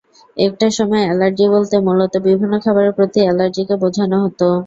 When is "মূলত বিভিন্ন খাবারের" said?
1.85-2.93